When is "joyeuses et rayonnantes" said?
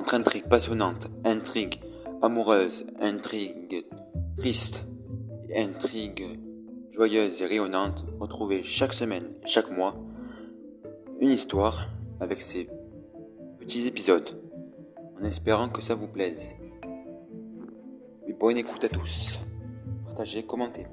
6.90-8.06